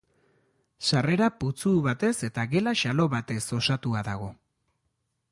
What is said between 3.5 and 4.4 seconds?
osatua dago.